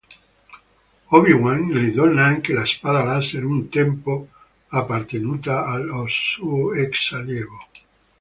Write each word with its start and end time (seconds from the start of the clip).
Obi-Wan 1.11 1.69
gli 1.69 1.91
dona 1.93 2.25
anche 2.25 2.53
la 2.55 2.65
spada 2.65 3.03
laser 3.03 3.45
un 3.45 3.69
tempo 3.69 4.29
appartenuta 4.69 5.65
al 5.65 5.91
suo 6.09 6.73
ex-allievo. 6.73 7.59